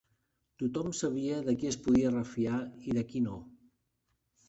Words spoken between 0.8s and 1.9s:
sabia de qui es